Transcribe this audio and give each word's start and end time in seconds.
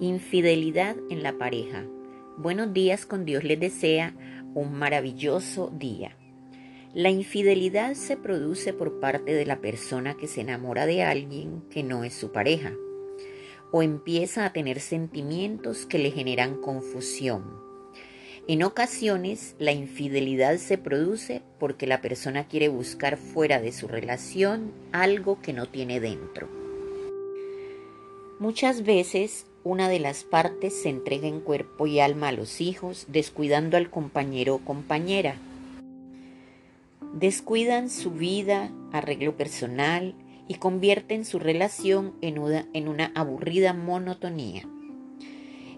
Infidelidad 0.00 0.94
en 1.08 1.22
la 1.22 1.38
pareja. 1.38 1.86
Buenos 2.36 2.74
días 2.74 3.06
con 3.06 3.24
Dios 3.24 3.44
les 3.44 3.58
desea 3.58 4.14
un 4.54 4.74
maravilloso 4.74 5.72
día. 5.74 6.14
La 6.92 7.08
infidelidad 7.08 7.94
se 7.94 8.18
produce 8.18 8.74
por 8.74 9.00
parte 9.00 9.32
de 9.32 9.46
la 9.46 9.60
persona 9.62 10.14
que 10.14 10.26
se 10.26 10.42
enamora 10.42 10.84
de 10.84 11.02
alguien 11.02 11.62
que 11.70 11.82
no 11.82 12.04
es 12.04 12.12
su 12.12 12.30
pareja 12.30 12.74
o 13.72 13.82
empieza 13.82 14.44
a 14.44 14.52
tener 14.52 14.80
sentimientos 14.80 15.86
que 15.86 15.98
le 15.98 16.10
generan 16.10 16.60
confusión. 16.60 17.44
En 18.48 18.64
ocasiones 18.64 19.56
la 19.58 19.72
infidelidad 19.72 20.58
se 20.58 20.76
produce 20.76 21.40
porque 21.58 21.86
la 21.86 22.02
persona 22.02 22.48
quiere 22.48 22.68
buscar 22.68 23.16
fuera 23.16 23.60
de 23.60 23.72
su 23.72 23.88
relación 23.88 24.72
algo 24.92 25.40
que 25.40 25.54
no 25.54 25.66
tiene 25.66 26.00
dentro. 26.00 26.48
Muchas 28.38 28.84
veces 28.84 29.45
una 29.66 29.88
de 29.88 29.98
las 29.98 30.22
partes 30.22 30.80
se 30.80 30.88
entrega 30.88 31.26
en 31.26 31.40
cuerpo 31.40 31.88
y 31.88 31.98
alma 31.98 32.28
a 32.28 32.32
los 32.32 32.60
hijos, 32.60 33.06
descuidando 33.08 33.76
al 33.76 33.90
compañero 33.90 34.54
o 34.54 34.58
compañera. 34.58 35.38
Descuidan 37.14 37.90
su 37.90 38.12
vida, 38.12 38.70
arreglo 38.92 39.36
personal 39.36 40.14
y 40.46 40.54
convierten 40.54 41.24
su 41.24 41.40
relación 41.40 42.14
en 42.20 42.38
una, 42.38 42.68
en 42.74 42.86
una 42.86 43.10
aburrida 43.16 43.72
monotonía. 43.72 44.62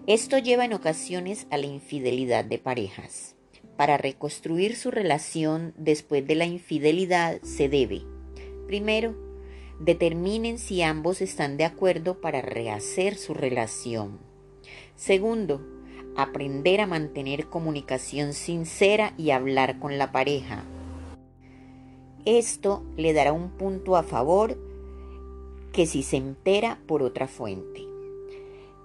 Esto 0.05 0.37
lleva 0.37 0.65
en 0.65 0.73
ocasiones 0.73 1.47
a 1.49 1.57
la 1.57 1.65
infidelidad 1.65 2.45
de 2.45 2.59
parejas. 2.59 3.35
Para 3.75 3.97
reconstruir 3.97 4.75
su 4.75 4.91
relación 4.91 5.73
después 5.77 6.27
de 6.27 6.35
la 6.35 6.45
infidelidad 6.45 7.41
se 7.41 7.69
debe, 7.69 8.03
primero, 8.67 9.28
Determinen 9.79 10.59
si 10.59 10.81
ambos 10.81 11.21
están 11.21 11.55
de 11.55 11.63
acuerdo 11.63 12.19
para 12.19 12.41
rehacer 12.41 13.15
su 13.15 13.33
relación. 13.33 14.19
Segundo, 14.97 15.65
aprender 16.17 16.81
a 16.81 16.87
mantener 16.87 17.47
comunicación 17.47 18.33
sincera 18.33 19.13
y 19.17 19.31
hablar 19.31 19.79
con 19.79 19.97
la 19.97 20.11
pareja. 20.11 20.65
Esto 22.25 22.83
le 22.97 23.13
dará 23.13 23.31
un 23.31 23.51
punto 23.51 23.95
a 23.95 24.03
favor 24.03 24.57
que 25.71 25.85
si 25.85 26.03
se 26.03 26.17
entera 26.17 26.79
por 26.85 27.01
otra 27.01 27.29
fuente. 27.29 27.87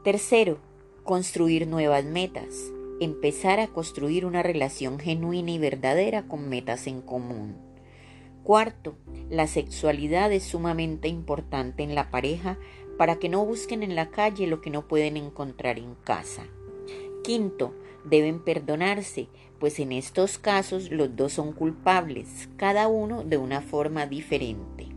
Tercero, 0.05 0.59
construir 1.03 1.67
nuevas 1.67 2.05
metas. 2.05 2.71
Empezar 3.01 3.59
a 3.59 3.67
construir 3.67 4.25
una 4.25 4.45
relación 4.45 5.01
genuina 5.01 5.51
y 5.51 5.59
verdadera 5.59 6.29
con 6.29 6.49
metas 6.49 6.87
en 6.87 7.01
común. 7.01 7.64
Cuarto, 8.45 8.95
la 9.31 9.47
sexualidad 9.47 10.31
es 10.31 10.45
sumamente 10.45 11.09
importante 11.09 11.83
en 11.83 11.95
la 11.95 12.11
pareja 12.11 12.59
para 12.99 13.17
que 13.17 13.31
no 13.31 13.43
busquen 13.47 13.83
en 13.83 13.97
la 13.97 14.11
calle 14.11 14.47
lo 14.47 14.61
que 14.61 14.69
no 14.69 14.87
pueden 14.87 15.17
encontrar 15.17 15.79
en 15.79 15.95
casa. 16.05 16.43
Quinto, 17.23 17.75
deben 18.05 18.45
perdonarse, 18.45 19.29
pues 19.59 19.81
en 19.81 19.93
estos 19.93 20.37
casos 20.37 20.91
los 20.91 21.17
dos 21.17 21.33
son 21.33 21.55
culpables, 21.55 22.51
cada 22.59 22.87
uno 22.87 23.25
de 23.25 23.39
una 23.39 23.63
forma 23.63 24.07
diferente. 24.07 24.89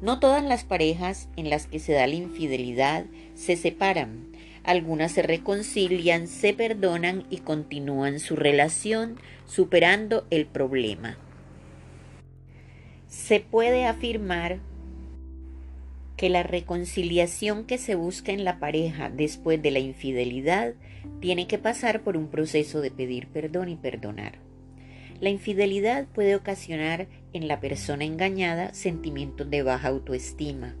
No 0.00 0.18
todas 0.18 0.42
las 0.42 0.64
parejas 0.64 1.28
en 1.36 1.50
las 1.50 1.66
que 1.66 1.78
se 1.78 1.92
da 1.92 2.06
la 2.06 2.14
infidelidad 2.14 3.04
se 3.34 3.56
separan. 3.56 4.28
Algunas 4.64 5.12
se 5.12 5.20
reconcilian, 5.20 6.26
se 6.26 6.54
perdonan 6.54 7.26
y 7.28 7.38
continúan 7.38 8.18
su 8.18 8.34
relación 8.34 9.18
superando 9.44 10.26
el 10.30 10.46
problema 10.46 11.18
se 13.08 13.40
puede 13.40 13.86
afirmar 13.86 14.58
que 16.16 16.30
la 16.30 16.42
reconciliación 16.42 17.64
que 17.64 17.78
se 17.78 17.94
busca 17.94 18.32
en 18.32 18.44
la 18.44 18.58
pareja 18.58 19.10
después 19.10 19.60
de 19.62 19.70
la 19.70 19.78
infidelidad 19.78 20.74
tiene 21.20 21.46
que 21.46 21.58
pasar 21.58 22.02
por 22.02 22.16
un 22.16 22.28
proceso 22.28 22.80
de 22.80 22.90
pedir 22.90 23.28
perdón 23.28 23.68
y 23.68 23.76
perdonar. 23.76 24.38
La 25.20 25.30
infidelidad 25.30 26.06
puede 26.06 26.34
ocasionar 26.34 27.06
en 27.32 27.48
la 27.48 27.60
persona 27.60 28.04
engañada 28.04 28.74
sentimientos 28.74 29.48
de 29.48 29.62
baja 29.62 29.88
autoestima, 29.88 30.74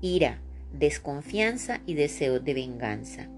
ira, 0.00 0.40
desconfianza 0.72 1.80
y 1.86 1.94
deseos 1.94 2.44
de 2.44 2.54
venganza. 2.54 3.28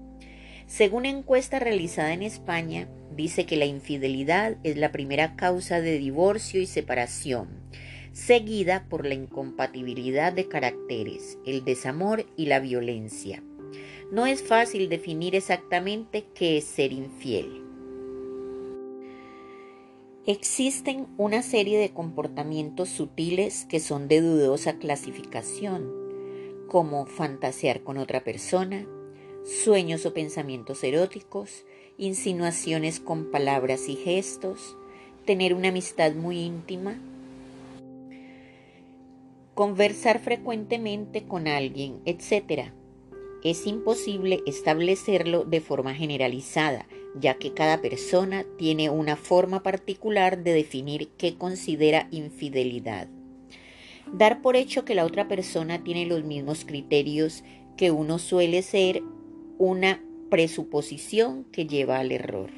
Según 0.65 1.05
encuesta 1.05 1.59
realizada 1.59 2.13
en 2.13 2.23
España, 2.23 2.87
dice 3.15 3.45
que 3.45 3.57
la 3.57 3.65
infidelidad 3.65 4.57
es 4.63 4.77
la 4.77 4.91
primera 4.91 5.35
causa 5.35 5.81
de 5.81 5.97
divorcio 5.97 6.61
y 6.61 6.67
separación 6.67 7.49
seguida 8.13 8.85
por 8.89 9.05
la 9.05 9.15
incompatibilidad 9.15 10.31
de 10.31 10.47
caracteres, 10.47 11.39
el 11.45 11.65
desamor 11.65 12.25
y 12.37 12.45
la 12.45 12.59
violencia. 12.59 13.43
No 14.11 14.27
es 14.27 14.43
fácil 14.43 14.87
definir 14.87 15.35
exactamente 15.35 16.25
qué 16.35 16.57
es 16.57 16.65
ser 16.65 16.93
infiel. 16.93 17.63
Existen 20.25 21.07
una 21.17 21.41
serie 21.41 21.79
de 21.79 21.91
comportamientos 21.91 22.87
sutiles 22.89 23.65
que 23.65 23.79
son 23.79 24.07
de 24.07 24.21
dudosa 24.21 24.77
clasificación, 24.77 25.91
como 26.69 27.07
fantasear 27.07 27.81
con 27.81 27.97
otra 27.97 28.23
persona, 28.23 28.85
sueños 29.43 30.05
o 30.05 30.13
pensamientos 30.13 30.83
eróticos, 30.83 31.65
insinuaciones 31.97 32.99
con 32.99 33.31
palabras 33.31 33.89
y 33.89 33.95
gestos, 33.95 34.77
tener 35.25 35.53
una 35.53 35.69
amistad 35.69 36.13
muy 36.13 36.39
íntima, 36.39 37.01
conversar 39.53 40.19
frecuentemente 40.19 41.23
con 41.23 41.47
alguien, 41.47 42.01
etc. 42.05 42.71
Es 43.43 43.67
imposible 43.67 44.41
establecerlo 44.47 45.43
de 45.43 45.61
forma 45.61 45.93
generalizada, 45.93 46.87
ya 47.19 47.35
que 47.35 47.53
cada 47.53 47.81
persona 47.81 48.45
tiene 48.57 48.89
una 48.89 49.15
forma 49.15 49.61
particular 49.61 50.43
de 50.43 50.53
definir 50.53 51.09
qué 51.17 51.37
considera 51.37 52.07
infidelidad. 52.11 53.07
Dar 54.11 54.41
por 54.41 54.55
hecho 54.55 54.85
que 54.85 54.95
la 54.95 55.05
otra 55.05 55.27
persona 55.27 55.83
tiene 55.83 56.05
los 56.05 56.23
mismos 56.23 56.65
criterios 56.65 57.43
que 57.77 57.91
uno 57.91 58.19
suele 58.19 58.61
ser 58.61 59.01
una 59.57 60.03
presuposición 60.29 61.43
que 61.45 61.67
lleva 61.67 61.99
al 61.99 62.11
error. 62.11 62.49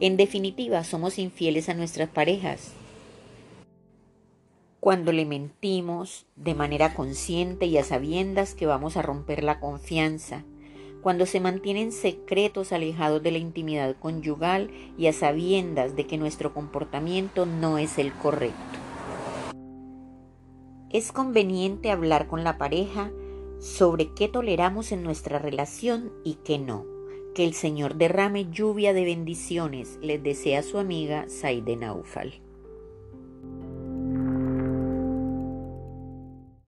En 0.00 0.16
definitiva, 0.16 0.82
somos 0.84 1.18
infieles 1.18 1.68
a 1.68 1.74
nuestras 1.74 2.08
parejas, 2.08 2.74
cuando 4.84 5.12
le 5.12 5.24
mentimos 5.24 6.26
de 6.36 6.54
manera 6.54 6.92
consciente 6.92 7.64
y 7.64 7.78
a 7.78 7.84
sabiendas 7.84 8.54
que 8.54 8.66
vamos 8.66 8.98
a 8.98 9.02
romper 9.02 9.42
la 9.42 9.58
confianza, 9.58 10.44
cuando 11.00 11.24
se 11.24 11.40
mantienen 11.40 11.90
secretos 11.90 12.70
alejados 12.70 13.22
de 13.22 13.30
la 13.30 13.38
intimidad 13.38 13.96
conyugal 13.98 14.70
y 14.98 15.06
a 15.06 15.14
sabiendas 15.14 15.96
de 15.96 16.06
que 16.06 16.18
nuestro 16.18 16.52
comportamiento 16.52 17.46
no 17.46 17.78
es 17.78 17.96
el 17.96 18.12
correcto. 18.12 18.78
Es 20.90 21.12
conveniente 21.12 21.90
hablar 21.90 22.26
con 22.26 22.44
la 22.44 22.58
pareja 22.58 23.10
sobre 23.60 24.12
qué 24.12 24.28
toleramos 24.28 24.92
en 24.92 25.02
nuestra 25.02 25.38
relación 25.38 26.12
y 26.24 26.34
qué 26.44 26.58
no. 26.58 26.84
Que 27.34 27.44
el 27.44 27.54
Señor 27.54 27.94
derrame 27.94 28.50
lluvia 28.50 28.92
de 28.92 29.06
bendiciones, 29.06 29.98
les 30.02 30.22
desea 30.22 30.62
su 30.62 30.76
amiga 30.76 31.24
Saide 31.30 31.74
Naufal. 31.74 32.44